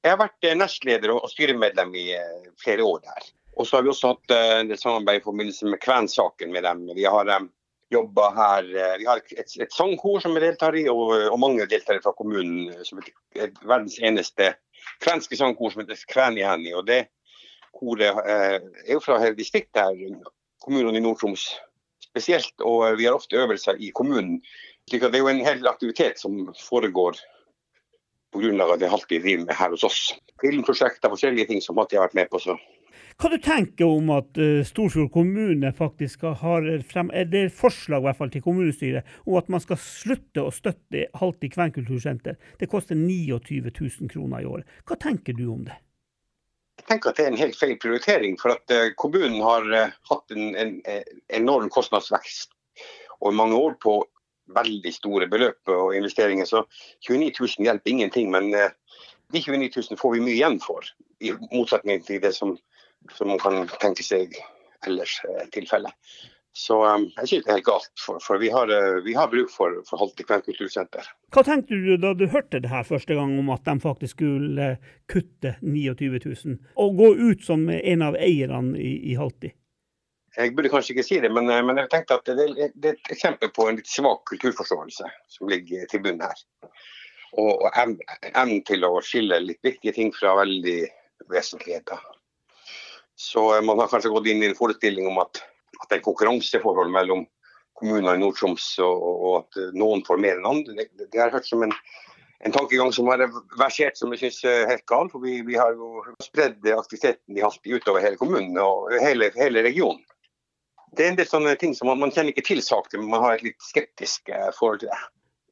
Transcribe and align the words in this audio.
Jeg 0.00 0.14
har 0.14 0.20
vært 0.22 0.48
nestleder 0.56 1.12
og 1.12 1.28
styremedlem 1.28 1.94
i 2.00 2.06
flere 2.62 2.84
år 2.86 3.02
der. 3.04 3.30
Og 3.60 3.66
så 3.68 3.76
har 3.76 3.84
vi 3.84 3.90
også 3.92 4.14
hatt 4.14 4.32
en 4.32 4.70
del 4.70 4.78
samarbeid 4.80 5.20
i 5.20 5.24
forbindelse 5.26 5.68
med 5.68 5.80
Kven-saken 5.82 6.52
med 6.54 6.64
dem. 6.64 6.86
Vi 6.96 7.04
har 7.04 7.28
jobba 7.92 8.30
her. 8.36 8.70
Vi 8.98 9.08
har 9.08 9.20
et, 9.20 9.54
et 9.60 9.74
sangkor 9.74 10.22
som 10.22 10.32
vi 10.36 10.42
deltar 10.44 10.76
i, 10.78 10.86
og, 10.88 11.12
og 11.28 11.38
mange 11.42 11.66
deltar 11.68 12.00
fra 12.04 12.14
kommunen. 12.16 12.70
som 12.86 13.02
et, 13.02 13.10
et 13.36 13.64
verdens 13.66 13.98
eneste 14.00 14.54
kvenske 15.04 15.36
sangkor 15.36 15.72
som 15.74 15.82
heter 15.82 16.00
Kvenjeni. 16.08 16.72
Og 16.78 16.86
det 16.88 17.02
koret 17.76 18.22
er 18.24 18.60
jo 18.94 19.02
fra 19.04 19.18
hele 19.20 19.38
distriktet 19.38 19.82
her, 19.82 20.30
kommunene 20.64 21.00
i 21.00 21.04
Nord-Troms 21.04 21.50
spesielt. 22.06 22.54
Og 22.64 22.96
vi 22.98 23.08
har 23.08 23.18
ofte 23.18 23.36
øvelser 23.36 23.76
i 23.76 23.92
kommunen. 23.94 24.40
slik 24.88 25.02
det 25.02 25.20
er 25.20 25.26
jo 25.26 25.34
en 25.34 25.44
hel 25.44 25.68
aktivitet 25.68 26.18
som 26.18 26.48
foregår 26.56 27.18
på 28.32 28.42
det 28.42 28.80
det 28.80 28.90
Halti 28.90 29.18
driver 29.18 29.46
med 29.46 29.56
her 29.56 29.70
hos 29.70 29.84
oss. 29.84 30.02
Filmprosjekter, 30.40 31.10
forskjellige 31.10 31.50
ting 31.50 31.62
som 31.62 31.76
Matti 31.76 31.96
har 31.96 32.08
vært 32.08 32.14
med 32.14 32.30
på. 32.30 32.38
så 32.38 32.58
hva 33.20 33.28
du 33.28 33.36
tenker 33.36 33.84
om 33.84 34.08
at 34.14 34.38
uh, 34.40 34.62
Storfjord 34.64 35.10
kommune 35.12 35.68
faktisk 35.76 36.22
har 36.40 36.64
frem, 36.88 37.10
er 37.12 37.26
det 37.28 37.50
forslag 37.52 38.00
i 38.00 38.06
hvert 38.06 38.16
fall 38.16 38.30
til 38.32 38.40
kommunestyret 38.40 39.04
om 39.26 39.36
at 39.36 39.50
man 39.52 39.60
skal 39.60 39.76
slutte 39.76 40.40
å 40.40 40.52
støtte 40.54 41.02
Halti 41.20 41.50
kvenkultursenter. 41.52 42.38
Det 42.56 42.70
koster 42.72 42.96
29 42.96 43.74
000 43.76 44.08
kroner 44.08 44.40
i 44.40 44.48
året. 44.48 44.72
Hva 44.88 44.96
tenker 44.96 45.36
du 45.36 45.50
om 45.52 45.66
det? 45.68 45.76
Jeg 46.80 46.86
tenker 46.88 47.12
at 47.12 47.20
det 47.20 47.26
er 47.26 47.34
en 47.34 47.42
helt 47.42 47.60
feil 47.60 47.76
prioritering. 47.82 48.38
For 48.40 48.56
at 48.56 48.72
uh, 48.72 48.88
kommunen 48.96 49.36
har 49.44 49.68
uh, 49.68 49.92
hatt 50.08 50.32
en, 50.32 50.54
en, 50.56 50.72
en, 50.88 51.20
enorm 51.42 51.68
kostnadsvekst 51.68 52.56
over 53.20 53.36
mange 53.36 53.60
år 53.60 53.76
på 53.84 53.98
veldig 54.56 54.94
store 54.94 55.28
beløp 55.30 55.72
og 55.74 55.94
investeringer. 55.96 56.48
Så 56.48 56.64
29 57.08 57.30
000 57.30 57.68
hjelper 57.68 57.90
ingenting. 57.90 58.30
Men 58.30 58.50
de 58.50 58.66
29 59.32 59.70
000 59.76 60.00
får 60.00 60.16
vi 60.16 60.24
mye 60.24 60.38
igjen 60.38 60.60
for, 60.62 60.86
i 61.20 61.32
motsetning 61.52 62.02
til 62.06 62.22
det 62.22 62.34
som 62.36 62.56
som 63.12 63.28
man 63.28 63.38
kan 63.38 63.64
tenke 63.80 64.04
seg 64.04 64.36
ellers 64.86 65.20
eh, 65.28 65.46
tilfelle. 65.54 65.92
Så 66.52 66.80
um, 66.82 67.04
jeg 67.20 67.28
synes 67.28 67.44
det 67.44 67.50
er 67.52 67.58
helt 67.60 67.66
galt, 67.68 67.92
for, 68.02 68.18
for 68.24 68.40
vi, 68.42 68.48
har, 68.50 68.70
vi, 69.04 69.12
har, 69.14 69.28
bruk 69.30 69.52
for, 69.54 69.76
for 69.86 70.02
Holte 70.02 70.24
kultursenter. 70.26 71.06
Hva 71.30 71.44
tenkte 71.46 71.78
du 71.78 71.94
da 72.02 72.10
du 72.18 72.26
hørte 72.32 72.58
det 72.64 72.72
her 72.72 72.82
første 72.88 73.14
gang 73.14 73.36
om 73.38 73.52
at 73.54 73.62
de 73.68 73.76
faktisk 73.80 74.18
skulle 74.18 74.72
kutte 75.10 75.54
29 75.62 76.18
000, 76.26 76.58
og 76.74 76.98
gå 76.98 77.12
ut 77.30 77.46
som 77.46 77.68
en 77.70 78.02
av 78.02 78.18
eierne 78.18 78.74
i, 78.82 78.96
i 79.12 79.14
Halti? 79.20 79.52
Jeg 80.40 80.54
burde 80.56 80.70
kanskje 80.72 80.94
ikke 80.94 81.04
si 81.04 81.18
det, 81.20 81.30
men, 81.36 81.50
men 81.66 81.82
jeg 81.82 81.90
tenkte 81.92 82.16
at 82.16 82.28
det, 82.28 82.46
det, 82.56 82.92
er 82.92 82.94
et 82.96 83.12
eksempel 83.12 83.50
på 83.52 83.66
en 83.68 83.76
litt 83.80 83.90
svak 83.90 84.22
kulturforståelse 84.30 85.10
som 85.36 85.50
ligger 85.52 85.84
til 85.90 86.02
bunn 86.04 86.22
her. 86.24 86.40
Og, 87.38 87.60
og 87.60 87.68
evnen 87.76 88.62
til 88.66 88.86
å 88.88 88.96
skille 89.04 89.38
litt 89.44 89.60
viktige 89.66 89.94
ting 89.98 90.14
fra 90.16 90.32
veldig 90.40 90.78
vesentligheter. 91.30 92.00
Så 93.20 93.56
eh, 93.56 93.62
man 93.62 93.78
har 93.78 93.90
kanskje 93.92 94.12
gått 94.14 94.30
inn 94.32 94.42
i 94.42 94.48
en 94.50 94.58
forestilling 94.58 95.08
om 95.10 95.20
at, 95.22 95.42
at 95.82 95.90
det 95.90 95.98
er 95.98 96.06
konkurranseforhold 96.06 96.92
mellom 96.94 97.26
kommunene 97.80 98.16
i 98.16 98.22
Nord-Troms, 98.22 98.72
og, 98.84 99.02
og, 99.08 99.34
at 99.42 99.60
eh, 99.60 99.74
noen 99.76 100.04
får 100.06 100.22
mer 100.24 100.40
enn 100.40 100.48
andre. 100.48 100.76
Det, 100.78 101.10
det 101.12 101.20
har 101.20 101.34
hørt 101.34 101.48
som 101.48 101.64
en, 101.66 101.74
en, 102.40 102.54
tankegang 102.56 102.92
som 102.96 103.10
har 103.12 103.26
versert 103.60 104.00
som 104.00 104.12
jeg 104.14 104.24
syns 104.24 104.40
er 104.48 104.70
helt 104.72 104.86
gal. 104.88 105.12
For 105.12 105.24
vi, 105.24 105.40
vi 105.46 105.58
har 105.60 105.76
jo 105.76 106.00
spredd 106.24 106.64
aktiviteten 106.72 107.36
i 107.36 107.44
Halti 107.44 107.76
utover 107.76 108.04
hele 108.04 108.20
kommunen 108.20 108.56
og 108.62 108.88
hele, 109.04 109.32
hele 109.36 109.64
regionen. 109.68 110.00
Det 110.96 111.06
er 111.06 111.12
en 111.12 111.18
del 111.20 111.28
sånne 111.28 111.54
ting 111.60 111.74
som 111.76 111.90
man, 111.90 112.00
man 112.02 112.12
kjenner 112.14 112.34
ikke 112.34 112.48
til 112.50 112.62
saken, 112.64 113.02
men 113.02 113.12
man 113.12 113.24
har 113.24 113.36
et 113.36 113.46
litt 113.46 113.58
skeptisk 113.62 114.30
eh, 114.32 114.50
forhold 114.56 114.82
til 114.82 114.92
det. 114.92 115.00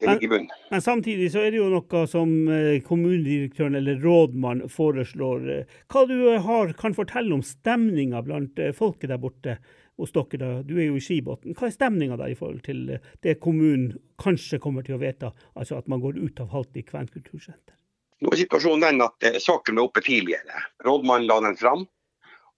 Det 0.00 0.10
ligger 0.10 0.24
i 0.24 0.28
bunnen. 0.28 0.50
Men 0.70 0.82
samtidig 0.84 1.30
så 1.32 1.40
er 1.40 1.54
det 1.54 1.60
jo 1.60 1.70
noe 1.72 2.02
som 2.10 2.32
eh, 2.52 2.82
kommunedirektøren 2.84 3.78
eller 3.78 4.00
rådmann 4.02 4.66
foreslår. 4.68 5.46
Hva 5.92 6.04
du 6.08 6.16
har, 6.44 6.72
kan 6.76 6.96
fortelle 6.96 7.32
om 7.36 7.44
stemninga 7.44 8.20
blant 8.26 8.60
eh, 8.60 8.74
folket 8.76 9.12
der 9.12 9.20
borte 9.22 9.56
hos 9.96 10.12
dere? 10.12 10.40
da? 10.40 10.50
Du 10.66 10.76
er 10.76 10.90
jo 10.90 10.98
i 10.98 11.04
Skibotn. 11.04 11.56
Hva 11.56 11.68
er 11.68 11.74
stemninga 11.74 12.18
der 12.20 12.34
i 12.34 12.36
forhold 12.38 12.62
til 12.66 12.84
eh, 12.96 13.08
det 13.24 13.38
kommunen 13.40 13.96
kanskje 14.20 14.60
kommer 14.62 14.84
til 14.84 14.98
å 14.98 15.02
vedta, 15.02 15.32
altså 15.56 15.80
at 15.80 15.88
man 15.88 16.04
går 16.04 16.20
ut 16.20 16.44
av 16.44 16.52
Halti 16.52 16.84
kvenkultursenter? 16.86 17.76
Nå 18.24 18.32
er 18.32 18.40
situasjonen 18.40 18.84
den 18.84 19.04
at 19.04 19.28
eh, 19.28 19.40
saken 19.42 19.76
ble 19.76 19.88
oppe 19.88 20.04
tidligere. 20.04 20.60
Rådmannen 20.84 21.28
la 21.28 21.40
den 21.48 21.56
fram. 21.60 21.88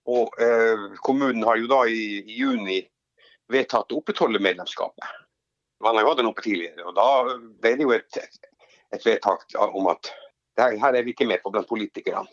Og 0.07 0.39
eh, 0.41 0.85
kommunen 1.05 1.43
har 1.45 1.59
jo 1.59 1.67
da 1.69 1.83
i, 1.89 2.21
i 2.23 2.39
juni 2.39 2.79
vedtatt 3.51 3.91
å 3.91 3.99
opprettholde 3.99 4.41
medlemskapet. 4.41 5.05
Man 5.83 5.95
har 5.95 6.03
jo 6.03 6.11
hatt 6.11 6.21
den 6.21 6.29
oppe 6.29 6.43
tidligere, 6.43 6.85
og 6.89 6.95
da 6.97 7.37
ble 7.61 7.75
det 7.79 7.85
jo 7.85 7.93
et, 7.95 8.17
et 8.95 9.05
vedtak 9.05 9.45
om 9.69 9.87
at 9.91 10.11
her, 10.59 10.75
her 10.81 10.97
er 10.97 11.05
vi 11.05 11.13
ikke 11.15 11.27
med 11.29 11.41
på 11.43 11.51
blant 11.53 11.69
politikerne. 11.69 12.27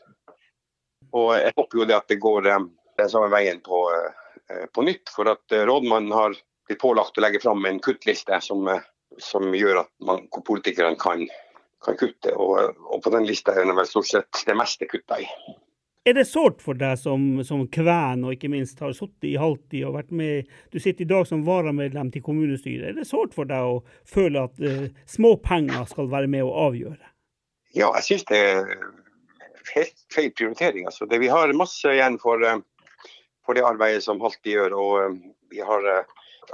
Og 1.15 1.33
jeg 1.39 1.55
håper 1.57 1.81
jo 1.81 1.87
det 1.89 1.97
at 1.97 2.09
det 2.11 2.21
går 2.23 2.51
eh, 2.51 2.67
den 2.99 3.11
samme 3.13 3.31
veien 3.33 3.63
på, 3.65 3.81
eh, 3.93 4.67
på 4.75 4.85
nytt. 4.87 5.13
For 5.15 5.31
at 5.31 5.55
eh, 5.55 5.65
rådmannen 5.69 6.15
har 6.15 6.37
blitt 6.67 6.83
pålagt 6.83 7.19
å 7.19 7.25
legge 7.25 7.43
fram 7.43 7.65
en 7.69 7.81
kuttliste 7.83 8.41
som, 8.43 8.67
som 9.23 9.55
gjør 9.55 9.85
at 9.85 9.93
man, 10.07 10.27
politikerne 10.47 10.99
kan, 11.01 11.23
kan 11.85 11.99
kutte. 12.01 12.35
Og, 12.35 12.75
og, 12.89 12.99
på 13.05 13.15
den 13.15 13.29
lista 13.29 13.55
er 13.55 13.69
det 13.69 13.79
vel 13.79 13.89
stort 13.89 14.11
sett 14.11 14.43
det 14.49 14.59
meste 14.59 14.91
kutta 14.91 15.21
i. 15.23 15.29
Er 16.07 16.15
det 16.15 16.29
sårt 16.31 16.61
for 16.63 16.79
deg 16.79 17.01
som, 17.01 17.23
som 17.43 17.65
kven, 17.75 18.21
og 18.23 18.37
ikke 18.37 18.51
minst 18.53 18.79
har 18.79 18.93
sittet 18.95 19.27
i 19.27 19.39
Halti 19.43 19.81
og 19.83 19.97
vært 19.97 20.13
med 20.15 20.53
Du 20.71 20.79
sitter 20.79 21.03
i 21.03 21.09
dag 21.11 21.25
som 21.27 21.43
varamedlem 21.43 22.13
til 22.15 22.23
kommunestyret. 22.23 22.93
Er 22.93 23.01
det 23.01 23.09
sårt 23.09 23.35
for 23.35 23.49
deg 23.51 23.73
å 23.73 23.81
føle 24.07 24.45
at 24.47 24.61
uh, 24.63 24.85
små 25.11 25.35
penger 25.43 25.89
skal 25.91 26.07
være 26.13 26.31
med 26.31 26.47
å 26.47 26.53
avgjøre? 26.69 27.11
Ja, 27.75 27.91
jeg 27.99 28.07
syns 28.07 28.27
det 28.31 28.39
er 28.39 28.71
helt 29.73 30.05
feil 30.15 30.31
prioritering. 30.31 30.87
Altså, 30.87 31.09
det, 31.11 31.19
vi 31.25 31.33
har 31.33 31.57
masse 31.59 31.91
igjen 31.91 32.21
for, 32.23 32.39
uh, 32.39 32.63
for, 33.43 33.59
det 33.59 33.67
arbeidet 33.67 34.07
som 34.07 34.23
Halti 34.23 34.55
gjør. 34.55 34.79
Og 34.79 34.95
uh, 35.03 35.19
vi 35.51 35.67
har 35.67 35.91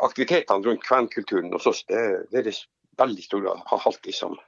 aktivitetene 0.00 0.64
rundt 0.64 0.88
kvenkulturen 0.88 1.52
hos 1.52 1.68
oss. 1.68 1.84
Det, 1.92 2.00
det 2.32 2.40
er 2.40 2.48
det 2.48 2.56
veldig 3.04 3.28
stor 3.28 3.44
grad 3.44 3.84
Halti 3.84 4.16
som, 4.16 4.40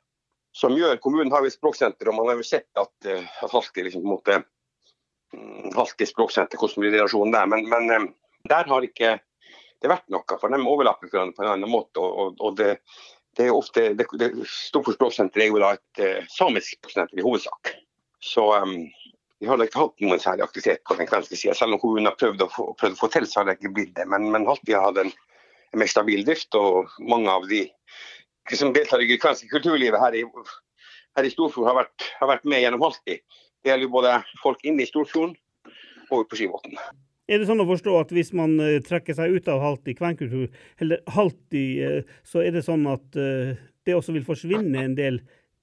som 0.57 0.81
gjør. 0.81 0.97
Kommunen 1.05 1.37
har 1.37 1.45
jo 1.45 1.53
et 1.53 1.61
språksenter, 1.61 2.09
og 2.09 2.23
man 2.23 2.33
har 2.33 2.41
jo 2.41 2.51
sett 2.55 2.73
at, 2.81 3.13
at 3.13 3.53
Halti 3.53 3.85
liksom 3.85 4.01
på 4.01 4.09
en 4.09 4.17
måte 4.17 4.43
Halti 5.75 6.07
språksenter, 6.09 6.61
hvordan 6.61 6.85
blir 6.85 6.95
relasjonen 6.97 7.35
der. 7.35 7.49
Men, 7.51 7.69
men, 7.71 7.91
eh, 7.95 8.09
der 8.51 8.69
har 8.71 8.87
ikke 8.87 9.17
det 9.83 9.91
vært 9.91 10.07
noe, 10.13 10.39
for 10.41 10.53
de 10.53 10.61
overlapper 10.61 11.11
hverandre 11.13 11.37
på 11.37 11.45
en 11.45 11.53
annen 11.55 11.71
måte. 11.71 12.01
og, 12.01 12.39
og 12.41 12.57
det, 12.61 12.79
det, 13.37 13.49
er 13.49 13.57
ofte, 13.57 13.89
det, 13.99 14.07
det 14.21 14.31
Storfjord 14.49 14.99
språksenter 14.99 15.45
er 15.45 15.51
jo 15.51 15.61
da 15.63 15.75
et 15.77 16.05
eh, 16.05 16.29
samisk 16.33 16.79
språksenter 16.79 17.21
i 17.21 17.27
hovedsak. 17.27 17.75
Så 18.25 18.47
um, 18.57 18.79
vi 19.43 19.49
har 19.51 19.61
ikke 19.61 19.83
hatt 19.83 20.01
noen 20.01 20.23
særlig 20.23 20.47
aktivitet 20.47 20.85
på 20.89 20.97
den 20.97 21.09
kvenske 21.11 21.37
sida. 21.37 21.55
Selv 21.59 21.77
om 21.77 21.83
kommunen 21.83 22.09
har 22.09 22.17
prøvd 22.17 22.47
å, 22.47 22.51
få, 22.53 22.67
prøvd 22.81 22.97
å 22.97 23.01
få 23.03 23.11
til, 23.13 23.27
så 23.29 23.41
har 23.41 23.51
det 23.51 23.59
ikke 23.59 23.75
blitt 23.77 23.95
det. 23.99 24.07
Men, 24.09 24.31
men 24.33 24.47
Halti 24.49 24.73
har 24.73 24.87
hatt 24.89 25.03
en, 25.03 25.13
en, 25.13 25.81
mer 25.83 25.91
stabil 25.91 26.25
drift, 26.25 26.57
og 26.57 26.95
mange 27.13 27.33
av 27.33 27.45
de 27.51 27.67
som 28.57 28.73
deltar 28.73 29.03
i 29.03 29.09
det 29.09 29.21
kvenske 29.21 29.49
kulturlivet 29.51 30.01
her 30.01 30.17
i, 30.17 30.23
her 31.19 31.29
i 31.29 31.33
Storfjord, 31.33 31.69
har 31.69 31.79
vært, 31.83 32.09
har 32.21 32.31
vært 32.33 32.49
med 32.49 32.65
gjennom 32.65 32.87
Halti. 32.87 33.19
Det 33.65 33.73
gjelder 33.73 33.89
jo 33.89 33.95
både 33.97 34.15
folk 34.43 34.65
inne 34.69 34.85
i 34.85 34.89
Storfjorden 34.89 35.33
og 36.13 36.27
på 36.29 36.37
Skibotn. 36.37 36.77
Er 37.25 37.41
det 37.41 37.49
sånn 37.49 37.63
å 37.65 37.69
forstå 37.69 37.95
at 37.97 38.11
hvis 38.13 38.35
man 38.37 38.59
uh, 38.61 38.77
trekker 38.85 39.17
seg 39.17 39.33
ut 39.33 39.47
av 39.49 39.63
Halti 39.65 39.95
kvenkultur, 39.97 40.51
eller 40.85 41.01
Halti, 41.15 41.65
uh, 41.81 42.19
så 42.29 42.43
er 42.45 42.53
det 42.53 42.67
sånn 42.67 42.85
at 42.93 43.17
uh, 43.17 43.55
det 43.89 43.97
også 43.97 44.13
vil 44.13 44.27
forsvinne 44.27 44.83
en 44.85 44.99
del 44.99 45.23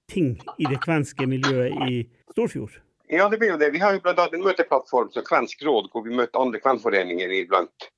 ting 0.09 0.33
i 0.57 0.65
det 0.65 0.81
kvenske 0.81 1.29
miljøet 1.29 1.77
i 1.85 2.01
Storfjord? 2.33 2.79
Ja, 3.13 3.27
det 3.29 3.37
blir 3.37 3.53
jo 3.53 3.59
det. 3.61 3.69
Vi 3.75 3.83
har 3.83 3.93
jo 3.93 4.01
bl.a. 4.01 4.25
en 4.25 4.43
møteplattform 4.43 5.11
som 5.13 5.25
Kvensk 5.27 5.61
råd, 5.67 5.91
hvor 5.91 6.05
vi 6.05 6.15
møter 6.15 6.39
andre 6.39 6.61
kvenforeninger 6.63 7.33
iblant 7.35 7.91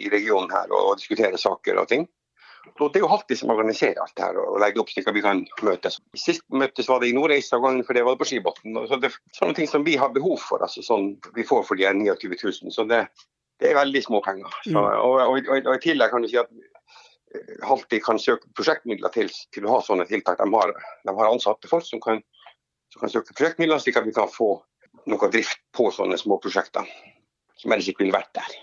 i 0.00 0.08
regionen 0.10 0.50
her 0.50 0.72
og 0.72 0.96
diskuterer 0.98 1.38
saker 1.38 1.78
og 1.82 1.90
ting. 1.90 2.06
Og 2.78 2.92
Det 2.92 3.00
er 3.00 3.04
jo 3.04 3.10
Halti 3.10 3.36
som 3.38 3.50
organiserer 3.50 3.98
alt 4.02 4.14
det 4.16 4.24
her 4.24 4.38
og 4.38 4.58
legger 4.62 4.82
opp 4.82 4.90
slik 4.92 5.08
at 5.10 5.16
vi 5.16 5.22
kan 5.24 5.40
møtes. 5.66 5.98
Sist 6.18 6.44
møttes 6.54 6.88
var 6.90 7.02
det 7.02 7.10
i 7.10 7.16
Nordreisa, 7.16 7.58
for 7.58 7.96
det 7.96 8.04
var 8.06 8.14
det 8.14 8.20
på 8.22 8.28
Skibotn. 8.30 8.76
Så 8.90 8.98
det 9.02 9.10
er 9.10 9.16
sånne 9.34 9.56
ting 9.58 9.70
som 9.70 9.86
vi 9.86 9.96
har 9.98 10.12
behov 10.14 10.38
for, 10.42 10.62
altså 10.62 10.84
sånn 10.84 11.10
vi 11.34 11.46
får 11.46 11.64
for 11.66 11.80
de 11.80 11.88
29 11.88 12.38
000. 12.38 12.74
Så 12.74 12.86
det, 12.90 13.00
det 13.58 13.72
er 13.72 13.80
veldig 13.80 14.04
små 14.04 14.22
penger. 14.24 14.52
Så, 14.62 14.76
mm. 14.76 14.78
og, 14.78 15.18
og, 15.24 15.38
og, 15.38 15.58
og, 15.64 15.72
I 15.74 15.82
tillegg 15.82 16.14
kan 16.14 16.22
du 16.22 16.30
si 16.30 16.38
at 16.38 16.52
eh, 16.54 17.58
Halti 17.66 18.02
kan 18.04 18.22
søke 18.22 18.50
prosjektmidler 18.54 19.14
til, 19.14 19.32
til 19.54 19.66
å 19.66 19.76
ha 19.76 19.82
sånne 19.84 20.06
tiltak. 20.10 20.38
De 20.38 20.48
har, 20.54 20.74
de 21.08 21.18
har 21.18 21.32
ansatte 21.32 21.70
folk 21.70 21.86
som 21.88 22.02
kan, 22.04 22.22
som 22.94 23.02
kan 23.02 23.14
søke 23.16 23.34
prosjektmidler, 23.34 23.82
slik 23.82 23.98
at 23.98 24.06
vi 24.06 24.14
kan 24.16 24.30
få 24.30 24.54
noe 25.08 25.32
drift 25.32 25.62
på 25.74 25.90
sånne 25.94 26.18
små 26.20 26.38
prosjekter 26.42 26.86
som 27.58 27.74
ellers 27.74 27.90
ikke 27.90 28.04
ville 28.04 28.14
vært 28.14 28.34
der. 28.38 28.58